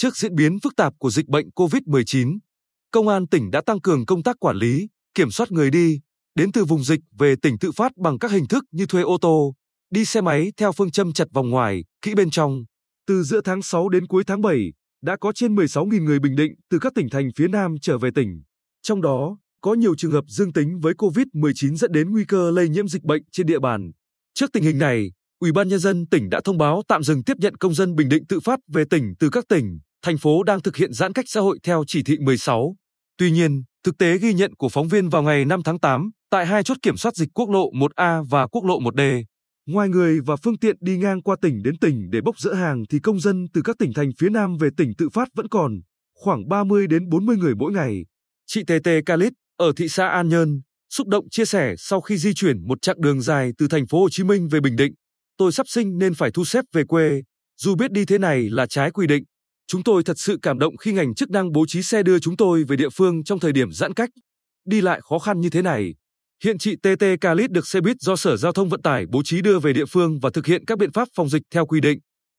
Trước 0.00 0.16
diễn 0.16 0.34
biến 0.34 0.58
phức 0.60 0.76
tạp 0.76 0.92
của 0.98 1.10
dịch 1.10 1.28
bệnh 1.28 1.48
COVID-19, 1.48 2.38
Công 2.90 3.08
an 3.08 3.26
tỉnh 3.26 3.50
đã 3.50 3.60
tăng 3.66 3.80
cường 3.80 4.06
công 4.06 4.22
tác 4.22 4.36
quản 4.40 4.56
lý, 4.56 4.88
kiểm 5.14 5.30
soát 5.30 5.52
người 5.52 5.70
đi, 5.70 6.00
đến 6.34 6.52
từ 6.52 6.64
vùng 6.64 6.84
dịch 6.84 7.00
về 7.18 7.34
tỉnh 7.42 7.58
tự 7.58 7.72
phát 7.72 7.96
bằng 7.96 8.18
các 8.18 8.30
hình 8.30 8.48
thức 8.48 8.64
như 8.70 8.86
thuê 8.86 9.02
ô 9.02 9.18
tô, 9.20 9.54
đi 9.90 10.04
xe 10.04 10.20
máy 10.20 10.52
theo 10.56 10.72
phương 10.72 10.90
châm 10.90 11.12
chặt 11.12 11.24
vòng 11.32 11.50
ngoài, 11.50 11.84
kỹ 12.02 12.14
bên 12.14 12.30
trong. 12.30 12.64
Từ 13.06 13.22
giữa 13.22 13.40
tháng 13.44 13.62
6 13.62 13.88
đến 13.88 14.06
cuối 14.06 14.24
tháng 14.26 14.40
7, 14.40 14.72
đã 15.02 15.16
có 15.20 15.32
trên 15.32 15.54
16.000 15.56 16.04
người 16.04 16.18
Bình 16.18 16.36
Định 16.36 16.52
từ 16.70 16.78
các 16.78 16.92
tỉnh 16.94 17.08
thành 17.10 17.30
phía 17.36 17.48
Nam 17.48 17.74
trở 17.82 17.98
về 17.98 18.10
tỉnh. 18.14 18.42
Trong 18.82 19.02
đó, 19.02 19.38
có 19.60 19.74
nhiều 19.74 19.94
trường 19.94 20.12
hợp 20.12 20.24
dương 20.28 20.52
tính 20.52 20.80
với 20.80 20.94
COVID-19 20.94 21.76
dẫn 21.76 21.92
đến 21.92 22.10
nguy 22.10 22.24
cơ 22.24 22.50
lây 22.50 22.68
nhiễm 22.68 22.88
dịch 22.88 23.02
bệnh 23.02 23.22
trên 23.32 23.46
địa 23.46 23.58
bàn. 23.58 23.90
Trước 24.34 24.52
tình 24.52 24.62
hình 24.62 24.78
này, 24.78 25.10
Ủy 25.40 25.52
ban 25.52 25.68
nhân 25.68 25.78
dân 25.78 26.06
tỉnh 26.06 26.28
đã 26.30 26.40
thông 26.44 26.58
báo 26.58 26.82
tạm 26.88 27.02
dừng 27.02 27.24
tiếp 27.24 27.36
nhận 27.38 27.56
công 27.56 27.74
dân 27.74 27.94
Bình 27.94 28.08
Định 28.08 28.26
tự 28.26 28.40
phát 28.40 28.60
về 28.68 28.84
tỉnh 28.90 29.14
từ 29.18 29.30
các 29.30 29.44
tỉnh, 29.48 29.78
thành 30.02 30.18
phố 30.18 30.42
đang 30.42 30.62
thực 30.62 30.76
hiện 30.76 30.92
giãn 30.92 31.12
cách 31.12 31.24
xã 31.28 31.40
hội 31.40 31.58
theo 31.62 31.84
chỉ 31.86 32.02
thị 32.02 32.18
16. 32.20 32.76
Tuy 33.18 33.30
nhiên, 33.30 33.62
thực 33.84 33.98
tế 33.98 34.18
ghi 34.18 34.34
nhận 34.34 34.54
của 34.54 34.68
phóng 34.68 34.88
viên 34.88 35.08
vào 35.08 35.22
ngày 35.22 35.44
5 35.44 35.62
tháng 35.64 35.80
8 35.80 36.10
tại 36.30 36.46
hai 36.46 36.62
chốt 36.62 36.76
kiểm 36.82 36.96
soát 36.96 37.16
dịch 37.16 37.28
quốc 37.34 37.50
lộ 37.50 37.70
1A 37.72 38.24
và 38.30 38.46
quốc 38.46 38.64
lộ 38.64 38.80
1D, 38.80 39.24
ngoài 39.66 39.88
người 39.88 40.20
và 40.26 40.36
phương 40.36 40.58
tiện 40.58 40.76
đi 40.80 40.96
ngang 40.96 41.22
qua 41.22 41.36
tỉnh 41.42 41.62
đến 41.62 41.78
tỉnh 41.78 42.10
để 42.10 42.20
bốc 42.20 42.38
dỡ 42.38 42.52
hàng 42.52 42.82
thì 42.90 42.98
công 42.98 43.20
dân 43.20 43.46
từ 43.54 43.62
các 43.64 43.76
tỉnh 43.78 43.92
thành 43.92 44.10
phía 44.18 44.28
Nam 44.28 44.56
về 44.56 44.68
tỉnh 44.76 44.92
tự 44.98 45.08
phát 45.08 45.28
vẫn 45.34 45.48
còn 45.48 45.72
khoảng 46.14 46.48
30 46.48 46.86
đến 46.86 47.08
40 47.08 47.36
người 47.36 47.54
mỗi 47.54 47.72
ngày. 47.72 48.04
Chị 48.46 48.62
TT 48.64 48.88
calit 49.06 49.32
ở 49.56 49.72
thị 49.76 49.88
xã 49.88 50.08
An 50.08 50.28
Nhơn 50.28 50.60
xúc 50.90 51.08
động 51.08 51.24
chia 51.30 51.44
sẻ 51.44 51.74
sau 51.78 52.00
khi 52.00 52.16
di 52.16 52.34
chuyển 52.34 52.68
một 52.68 52.82
chặng 52.82 53.00
đường 53.00 53.20
dài 53.20 53.50
từ 53.58 53.68
thành 53.68 53.86
phố 53.86 54.00
Hồ 54.00 54.08
Chí 54.10 54.24
Minh 54.24 54.48
về 54.48 54.60
Bình 54.60 54.76
Định, 54.76 54.92
tôi 55.36 55.52
sắp 55.52 55.68
sinh 55.68 55.98
nên 55.98 56.14
phải 56.14 56.30
thu 56.30 56.44
xếp 56.44 56.64
về 56.72 56.84
quê, 56.84 57.22
dù 57.60 57.74
biết 57.74 57.92
đi 57.92 58.04
thế 58.04 58.18
này 58.18 58.48
là 58.50 58.66
trái 58.66 58.90
quy 58.90 59.06
định. 59.06 59.24
Chúng 59.70 59.82
tôi 59.82 60.02
thật 60.04 60.18
sự 60.18 60.38
cảm 60.42 60.58
động 60.58 60.76
khi 60.76 60.92
ngành 60.92 61.14
chức 61.14 61.30
năng 61.30 61.52
bố 61.52 61.64
trí 61.66 61.82
xe 61.82 62.02
đưa 62.02 62.18
chúng 62.18 62.36
tôi 62.36 62.64
về 62.68 62.76
địa 62.76 62.88
phương 62.88 63.24
trong 63.24 63.38
thời 63.38 63.52
điểm 63.52 63.72
giãn 63.72 63.94
cách. 63.94 64.10
Đi 64.66 64.80
lại 64.80 65.00
khó 65.02 65.18
khăn 65.18 65.40
như 65.40 65.50
thế 65.50 65.62
này. 65.62 65.94
Hiện 66.44 66.58
chị 66.58 66.76
TT 66.76 67.04
Calit 67.20 67.50
được 67.50 67.66
xe 67.66 67.80
buýt 67.80 67.96
do 68.00 68.16
Sở 68.16 68.36
Giao 68.36 68.52
thông 68.52 68.68
Vận 68.68 68.82
tải 68.82 69.06
bố 69.06 69.22
trí 69.24 69.42
đưa 69.42 69.58
về 69.58 69.72
địa 69.72 69.84
phương 69.84 70.18
và 70.22 70.30
thực 70.34 70.46
hiện 70.46 70.64
các 70.64 70.78
biện 70.78 70.92
pháp 70.92 71.08
phòng 71.16 71.28
dịch 71.28 71.42
theo 71.54 71.66
quy 71.66 71.80
định. 71.80 71.98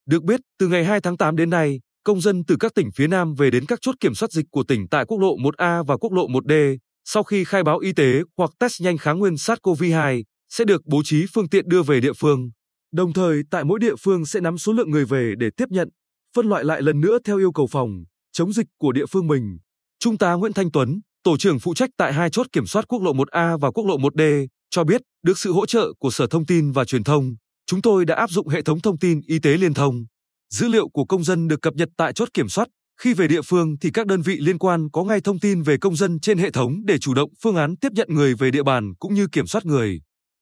Được 0.09 0.23
biết, 0.23 0.39
từ 0.59 0.67
ngày 0.67 0.85
2 0.85 1.01
tháng 1.01 1.17
8 1.17 1.35
đến 1.35 1.49
nay, 1.49 1.79
công 2.03 2.21
dân 2.21 2.43
từ 2.47 2.55
các 2.59 2.71
tỉnh 2.75 2.89
phía 2.95 3.07
Nam 3.07 3.33
về 3.33 3.51
đến 3.51 3.65
các 3.65 3.79
chốt 3.81 3.95
kiểm 3.99 4.15
soát 4.15 4.31
dịch 4.31 4.45
của 4.51 4.63
tỉnh 4.63 4.87
tại 4.91 5.05
quốc 5.05 5.17
lộ 5.19 5.35
1A 5.35 5.83
và 5.83 5.97
quốc 5.97 6.13
lộ 6.13 6.27
1D, 6.27 6.77
sau 7.05 7.23
khi 7.23 7.43
khai 7.43 7.63
báo 7.63 7.79
y 7.79 7.93
tế 7.93 8.21
hoặc 8.37 8.51
test 8.59 8.81
nhanh 8.81 8.97
kháng 8.97 9.19
nguyên 9.19 9.33
SARS-CoV-2, 9.33 10.23
sẽ 10.49 10.65
được 10.65 10.81
bố 10.85 11.01
trí 11.05 11.25
phương 11.33 11.49
tiện 11.49 11.69
đưa 11.69 11.83
về 11.83 11.99
địa 11.99 12.13
phương. 12.13 12.49
Đồng 12.93 13.13
thời, 13.13 13.41
tại 13.51 13.63
mỗi 13.63 13.79
địa 13.79 13.95
phương 13.99 14.25
sẽ 14.25 14.39
nắm 14.39 14.57
số 14.57 14.73
lượng 14.73 14.91
người 14.91 15.05
về 15.05 15.33
để 15.37 15.49
tiếp 15.57 15.65
nhận, 15.69 15.89
phân 16.35 16.49
loại 16.49 16.63
lại 16.63 16.81
lần 16.81 17.01
nữa 17.01 17.17
theo 17.25 17.37
yêu 17.37 17.51
cầu 17.51 17.67
phòng 17.67 18.03
chống 18.31 18.53
dịch 18.53 18.67
của 18.77 18.91
địa 18.91 19.05
phương 19.05 19.27
mình. 19.27 19.57
Trung 19.99 20.17
tá 20.17 20.33
Nguyễn 20.33 20.53
Thanh 20.53 20.71
Tuấn, 20.71 21.01
tổ 21.23 21.37
trưởng 21.37 21.59
phụ 21.59 21.73
trách 21.73 21.89
tại 21.97 22.13
hai 22.13 22.29
chốt 22.29 22.47
kiểm 22.51 22.65
soát 22.65 22.85
quốc 22.87 23.01
lộ 23.01 23.13
1A 23.13 23.57
và 23.57 23.71
quốc 23.71 23.85
lộ 23.87 23.97
1D, 23.97 24.47
cho 24.69 24.83
biết 24.83 25.01
được 25.23 25.37
sự 25.37 25.53
hỗ 25.53 25.65
trợ 25.65 25.93
của 25.99 26.09
Sở 26.11 26.27
Thông 26.27 26.45
tin 26.45 26.71
và 26.71 26.85
Truyền 26.85 27.03
thông, 27.03 27.35
chúng 27.65 27.81
tôi 27.81 28.05
đã 28.05 28.15
áp 28.15 28.29
dụng 28.29 28.47
hệ 28.47 28.61
thống 28.61 28.81
thông 28.81 28.99
tin 28.99 29.21
y 29.27 29.39
tế 29.39 29.57
liên 29.57 29.73
thông. 29.73 30.05
Dữ 30.53 30.67
liệu 30.67 30.89
của 30.89 31.05
công 31.05 31.23
dân 31.23 31.47
được 31.47 31.61
cập 31.61 31.73
nhật 31.73 31.89
tại 31.97 32.13
chốt 32.13 32.29
kiểm 32.33 32.49
soát, 32.49 32.67
khi 33.01 33.13
về 33.13 33.27
địa 33.27 33.41
phương 33.41 33.79
thì 33.81 33.89
các 33.93 34.07
đơn 34.07 34.21
vị 34.21 34.37
liên 34.39 34.57
quan 34.57 34.89
có 34.93 35.03
ngay 35.03 35.21
thông 35.21 35.39
tin 35.39 35.61
về 35.61 35.77
công 35.77 35.95
dân 35.95 36.19
trên 36.19 36.37
hệ 36.37 36.51
thống 36.51 36.85
để 36.85 36.97
chủ 36.97 37.13
động 37.13 37.29
phương 37.43 37.55
án 37.55 37.77
tiếp 37.77 37.89
nhận 37.95 38.07
người 38.11 38.35
về 38.35 38.51
địa 38.51 38.63
bàn 38.63 38.93
cũng 38.99 39.13
như 39.13 39.27
kiểm 39.31 39.47
soát 39.47 39.65
người. 39.65 40.01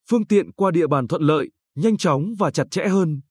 Phương 0.09 0.27
tiện 0.27 0.51
qua 0.51 0.71
địa 0.71 0.87
bàn 0.87 1.07
thuận 1.07 1.21
lợi, 1.21 1.49
nhanh 1.75 1.97
chóng 1.97 2.33
và 2.39 2.51
chặt 2.51 2.67
chẽ 2.71 2.87
hơn. 2.87 3.21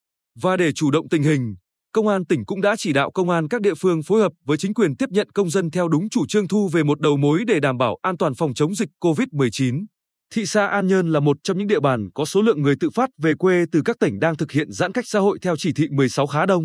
Và 0.43 0.57
để 0.57 0.73
chủ 0.73 0.91
động 0.91 1.09
tình 1.09 1.23
hình, 1.23 1.55
Công 1.93 2.09
an 2.09 2.27
tỉnh 2.27 2.45
cũng 2.45 2.61
đã 2.61 2.77
chỉ 2.79 2.93
đạo 2.93 3.11
công 3.11 3.31
an 3.31 3.49
các 3.49 3.61
địa 3.61 3.75
phương 3.75 4.03
phối 4.03 4.21
hợp 4.21 4.33
với 4.45 4.57
chính 4.59 4.75
quyền 4.75 4.97
tiếp 4.97 5.09
nhận 5.11 5.31
công 5.31 5.51
dân 5.51 5.71
theo 5.71 5.89
đúng 5.89 6.09
chủ 6.09 6.27
trương 6.27 6.49
thu 6.49 6.69
về 6.69 6.83
một 6.83 7.01
đầu 7.01 7.17
mối 7.17 7.45
để 7.47 7.61
đảm 7.61 7.79
bảo 7.79 7.99
an 8.03 8.17
toàn 8.17 8.35
phòng 8.35 8.55
chống 8.55 8.75
dịch 8.75 8.89
COVID-19. 9.01 9.85
Thị 10.35 10.47
xã 10.47 10.67
An 10.67 10.87
Nhơn 10.87 11.13
là 11.13 11.21
một 11.21 11.37
trong 11.43 11.59
những 11.59 11.67
địa 11.67 11.81
bàn 11.81 12.09
có 12.15 12.25
số 12.25 12.43
lượng 12.43 12.63
người 12.63 12.75
tự 12.81 12.91
phát 12.91 13.11
về 13.23 13.33
quê 13.39 13.65
từ 13.73 13.83
các 13.85 13.97
tỉnh 14.01 14.21
đang 14.21 14.37
thực 14.37 14.53
hiện 14.53 14.73
giãn 14.73 14.93
cách 14.93 15.05
xã 15.09 15.19
hội 15.19 15.39
theo 15.43 15.57
chỉ 15.57 15.73
thị 15.73 15.87
16 15.91 16.27
khá 16.27 16.47
đông. 16.47 16.65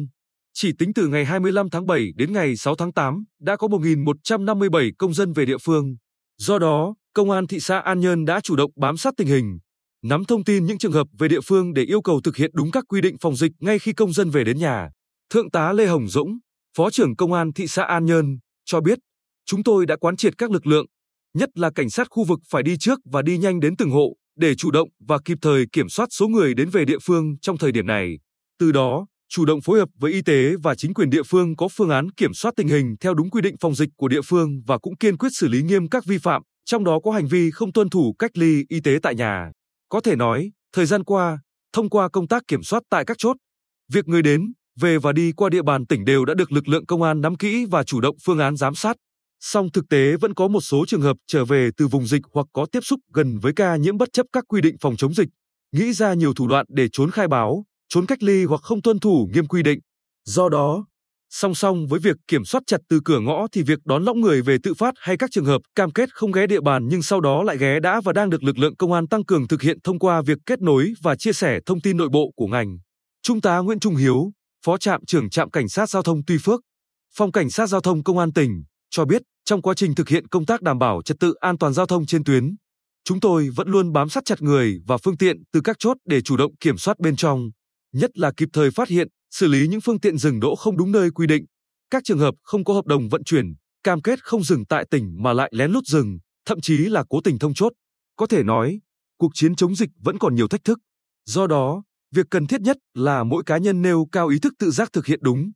Chỉ 0.54 0.72
tính 0.80 0.94
từ 0.94 1.08
ngày 1.08 1.26
25 1.26 1.70
tháng 1.70 1.86
7 1.86 2.08
đến 2.16 2.34
ngày 2.34 2.56
6 2.56 2.76
tháng 2.76 2.94
8, 2.94 3.24
đã 3.42 3.56
có 3.56 3.68
1.157 3.68 4.92
công 4.98 5.14
dân 5.14 5.34
về 5.34 5.46
địa 5.46 5.58
phương. 5.58 5.96
Do 6.38 6.60
đó, 6.60 6.94
Công 7.16 7.32
an 7.32 7.48
thị 7.48 7.60
xã 7.60 7.80
An 7.80 8.00
Nhơn 8.00 8.26
đã 8.26 8.40
chủ 8.42 8.56
động 8.56 8.72
bám 8.76 8.98
sát 8.98 9.14
tình 9.18 9.28
hình, 9.28 9.60
nắm 10.04 10.26
thông 10.26 10.44
tin 10.44 10.66
những 10.66 10.78
trường 10.78 10.92
hợp 10.92 11.08
về 11.20 11.28
địa 11.28 11.42
phương 11.42 11.74
để 11.74 11.84
yêu 11.84 12.02
cầu 12.02 12.22
thực 12.24 12.36
hiện 12.36 12.52
đúng 12.54 12.72
các 12.72 12.84
quy 12.88 13.02
định 13.02 13.16
phòng 13.22 13.36
dịch 13.36 13.52
ngay 13.60 13.80
khi 13.80 13.94
công 13.94 14.14
dân 14.14 14.30
về 14.30 14.44
đến 14.44 14.58
nhà. 14.58 14.90
Thượng 15.34 15.52
tá 15.52 15.74
Lê 15.74 15.88
Hồng 15.88 16.08
Dũng, 16.08 16.38
Phó 16.78 16.90
trưởng 16.90 17.16
Công 17.16 17.34
an 17.34 17.54
thị 17.54 17.68
xã 17.68 17.84
An 17.84 18.06
Nhơn, 18.06 18.38
cho 18.66 18.82
biết, 18.82 19.00
chúng 19.46 19.64
tôi 19.64 19.86
đã 19.86 19.96
quán 19.96 20.18
triệt 20.18 20.38
các 20.38 20.52
lực 20.52 20.68
lượng, 20.68 20.86
nhất 21.34 21.50
là 21.56 21.72
cảnh 21.76 21.90
sát 21.90 22.08
khu 22.10 22.24
vực 22.24 22.40
phải 22.50 22.64
đi 22.64 22.78
trước 22.78 23.00
và 23.06 23.22
đi 23.22 23.38
nhanh 23.38 23.60
đến 23.60 23.76
từng 23.78 23.90
hộ 23.90 24.16
để 24.38 24.56
chủ 24.56 24.72
động 24.72 24.90
và 25.08 25.18
kịp 25.26 25.38
thời 25.42 25.66
kiểm 25.72 25.90
soát 25.90 26.06
số 26.12 26.28
người 26.28 26.54
đến 26.54 26.70
về 26.70 26.86
địa 26.86 26.98
phương 27.04 27.38
trong 27.42 27.58
thời 27.58 27.72
điểm 27.72 27.88
này. 27.88 28.20
Từ 28.60 28.72
đó, 28.72 29.06
chủ 29.30 29.46
động 29.46 29.62
phối 29.62 29.80
hợp 29.80 29.90
với 30.00 30.12
y 30.12 30.22
tế 30.22 30.54
và 30.64 30.76
chính 30.76 30.94
quyền 30.94 31.10
địa 31.10 31.24
phương 31.24 31.56
có 31.56 31.68
phương 31.68 31.90
án 31.90 32.12
kiểm 32.12 32.34
soát 32.34 32.54
tình 32.58 32.68
hình 32.68 32.96
theo 33.00 33.14
đúng 33.14 33.30
quy 33.30 33.42
định 33.42 33.56
phòng 33.60 33.76
dịch 33.76 33.90
của 33.98 34.08
địa 34.08 34.22
phương 34.22 34.62
và 34.66 34.78
cũng 34.78 34.98
kiên 34.98 35.18
quyết 35.18 35.30
xử 35.32 35.48
lý 35.48 35.62
nghiêm 35.62 35.90
các 35.90 36.06
vi 36.06 36.18
phạm, 36.18 36.42
trong 36.66 36.84
đó 36.84 37.00
có 37.04 37.12
hành 37.12 37.28
vi 37.28 37.52
không 37.52 37.74
tuân 37.74 37.90
thủ 37.90 38.16
cách 38.20 38.32
ly 38.38 38.64
y 38.70 38.80
tế 38.84 38.98
tại 39.04 39.16
nhà. 39.16 39.52
Có 39.90 40.02
thể 40.02 40.16
nói, 40.16 40.52
thời 40.74 40.86
gian 40.86 41.04
qua, 41.04 41.40
thông 41.74 41.90
qua 41.90 42.10
công 42.10 42.28
tác 42.28 42.44
kiểm 42.48 42.64
soát 42.64 42.84
tại 42.90 43.06
các 43.06 43.18
chốt, 43.18 43.38
việc 43.94 44.08
người 44.08 44.22
đến, 44.22 44.54
về 44.80 44.98
và 44.98 45.12
đi 45.12 45.32
qua 45.32 45.50
địa 45.50 45.62
bàn 45.62 45.86
tỉnh 45.86 46.06
đều 46.06 46.26
đã 46.26 46.34
được 46.34 46.52
lực 46.52 46.68
lượng 46.68 46.86
công 46.86 47.02
an 47.02 47.22
nắm 47.22 47.36
kỹ 47.36 47.66
và 47.72 47.84
chủ 47.84 48.02
động 48.02 48.16
phương 48.26 48.40
án 48.40 48.56
giám 48.56 48.76
sát. 48.76 48.96
Song 49.40 49.72
thực 49.72 49.90
tế 49.90 50.16
vẫn 50.18 50.34
có 50.34 50.48
một 50.48 50.62
số 50.62 50.86
trường 50.88 51.02
hợp 51.02 51.18
trở 51.28 51.46
về 51.46 51.70
từ 51.78 51.88
vùng 51.88 52.08
dịch 52.08 52.22
hoặc 52.34 52.48
có 52.54 52.66
tiếp 52.72 52.80
xúc 52.84 53.00
gần 53.14 53.40
với 53.40 53.54
ca 53.56 53.76
nhiễm 53.76 53.98
bất 53.98 54.10
chấp 54.14 54.26
các 54.34 54.44
quy 54.48 54.62
định 54.62 54.76
phòng 54.82 54.96
chống 54.98 55.14
dịch, 55.14 55.30
nghĩ 55.72 55.94
ra 55.94 56.14
nhiều 56.14 56.34
thủ 56.34 56.48
đoạn 56.48 56.66
để 56.70 56.88
trốn 56.92 57.12
khai 57.12 57.28
báo, 57.28 57.66
trốn 57.90 58.06
cách 58.06 58.24
ly 58.24 58.46
hoặc 58.46 58.62
không 58.62 58.82
tuân 58.82 59.00
thủ 59.00 59.30
nghiêm 59.34 59.48
quy 59.48 59.64
định. 59.64 59.80
Do 60.26 60.50
đó, 60.50 60.86
song 61.30 61.56
song 61.56 61.88
với 61.88 62.00
việc 62.00 62.18
kiểm 62.28 62.46
soát 62.46 62.62
chặt 62.68 62.82
từ 62.90 63.00
cửa 63.06 63.20
ngõ 63.20 63.48
thì 63.52 63.64
việc 63.64 63.80
đón 63.86 64.04
lõng 64.04 64.22
người 64.22 64.42
về 64.42 64.58
tự 64.64 64.74
phát 64.74 64.94
hay 64.98 65.18
các 65.18 65.30
trường 65.32 65.46
hợp 65.46 65.62
cam 65.76 65.92
kết 65.92 66.10
không 66.14 66.32
ghé 66.32 66.48
địa 66.48 66.62
bàn 66.62 66.88
nhưng 66.88 67.02
sau 67.02 67.22
đó 67.22 67.44
lại 67.44 67.58
ghé 67.58 67.80
đã 67.80 68.02
và 68.02 68.14
đang 68.14 68.30
được 68.30 68.44
lực 68.44 68.58
lượng 68.58 68.76
công 68.76 68.94
an 68.94 69.08
tăng 69.08 69.26
cường 69.26 69.48
thực 69.48 69.62
hiện 69.62 69.78
thông 69.84 70.00
qua 70.00 70.22
việc 70.22 70.38
kết 70.46 70.62
nối 70.62 70.94
và 71.02 71.16
chia 71.16 71.34
sẻ 71.34 71.60
thông 71.66 71.82
tin 71.82 71.98
nội 71.98 72.10
bộ 72.10 72.32
của 72.36 72.48
ngành. 72.48 72.78
Trung 73.24 73.42
tá 73.42 73.58
Nguyễn 73.58 73.80
Trung 73.80 73.96
Hiếu, 73.96 74.32
Phó 74.66 74.78
trạm 74.78 75.06
trưởng 75.06 75.30
trạm 75.30 75.52
cảnh 75.52 75.70
sát 75.70 75.90
giao 75.90 76.04
thông 76.04 76.26
Tuy 76.28 76.38
Phước, 76.44 76.62
Phòng 77.16 77.32
cảnh 77.32 77.50
sát 77.50 77.68
giao 77.68 77.82
thông 77.82 78.04
công 78.04 78.18
an 78.18 78.34
tỉnh 78.34 78.64
cho 78.90 79.06
biết, 79.06 79.22
trong 79.46 79.62
quá 79.62 79.74
trình 79.74 79.96
thực 79.96 80.10
hiện 80.10 80.28
công 80.28 80.46
tác 80.46 80.62
đảm 80.62 80.80
bảo 80.80 81.02
trật 81.06 81.20
tự 81.20 81.34
an 81.34 81.58
toàn 81.58 81.74
giao 81.74 81.86
thông 81.86 82.06
trên 82.06 82.24
tuyến, 82.24 82.56
chúng 83.04 83.20
tôi 83.20 83.50
vẫn 83.56 83.68
luôn 83.68 83.92
bám 83.94 84.10
sát 84.10 84.26
chặt 84.26 84.42
người 84.42 84.80
và 84.88 84.98
phương 84.98 85.18
tiện 85.18 85.38
từ 85.54 85.62
các 85.64 85.76
chốt 85.80 85.98
để 86.06 86.22
chủ 86.22 86.38
động 86.38 86.56
kiểm 86.60 86.78
soát 86.78 87.00
bên 87.00 87.16
trong, 87.16 87.50
nhất 87.94 88.12
là 88.14 88.32
kịp 88.38 88.50
thời 88.54 88.72
phát 88.72 88.90
hiện, 88.90 89.08
xử 89.32 89.48
lý 89.48 89.68
những 89.68 89.82
phương 89.82 90.00
tiện 90.00 90.18
dừng 90.18 90.40
đỗ 90.40 90.56
không 90.56 90.78
đúng 90.78 90.92
nơi 90.92 91.10
quy 91.12 91.28
định, 91.28 91.46
các 91.90 92.04
trường 92.06 92.20
hợp 92.20 92.36
không 92.44 92.64
có 92.64 92.74
hợp 92.74 92.86
đồng 92.86 93.10
vận 93.10 93.24
chuyển, 93.24 93.46
cam 93.84 94.02
kết 94.02 94.24
không 94.24 94.44
dừng 94.44 94.66
tại 94.66 94.86
tỉnh 94.92 95.24
mà 95.24 95.34
lại 95.34 95.52
lén 95.56 95.72
lút 95.72 95.84
dừng, 95.86 96.18
thậm 96.46 96.62
chí 96.62 96.78
là 96.78 97.04
cố 97.10 97.22
tình 97.24 97.40
thông 97.40 97.54
chốt. 97.54 97.74
Có 98.16 98.28
thể 98.28 98.44
nói, 98.44 98.80
cuộc 99.18 99.32
chiến 99.34 99.56
chống 99.56 99.76
dịch 99.76 99.90
vẫn 100.04 100.20
còn 100.20 100.36
nhiều 100.36 100.48
thách 100.48 100.64
thức. 100.64 100.80
Do 101.26 101.48
đó, 101.48 101.84
Việc 102.14 102.26
cần 102.30 102.48
thiết 102.48 102.62
nhất 102.62 102.78
là 102.94 103.24
mỗi 103.24 103.44
cá 103.46 103.58
nhân 103.58 103.82
nêu 103.82 104.08
cao 104.12 104.28
ý 104.28 104.40
thức 104.40 104.54
tự 104.60 104.72
giác 104.72 104.94
thực 104.94 105.06
hiện 105.06 105.20
đúng, 105.22 105.52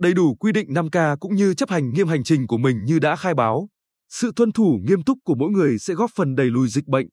đầy 0.00 0.14
đủ 0.14 0.34
quy 0.34 0.52
định 0.52 0.68
5K 0.68 1.16
cũng 1.20 1.34
như 1.34 1.54
chấp 1.54 1.70
hành 1.70 1.92
nghiêm 1.92 2.08
hành 2.08 2.24
trình 2.24 2.46
của 2.46 2.58
mình 2.58 2.76
như 2.84 2.98
đã 2.98 3.16
khai 3.16 3.34
báo. 3.34 3.68
Sự 4.12 4.32
tuân 4.36 4.52
thủ 4.52 4.78
nghiêm 4.88 5.02
túc 5.02 5.18
của 5.24 5.34
mỗi 5.34 5.50
người 5.50 5.78
sẽ 5.78 5.94
góp 5.94 6.10
phần 6.16 6.34
đẩy 6.34 6.46
lùi 6.46 6.68
dịch 6.68 6.86
bệnh, 6.86 7.06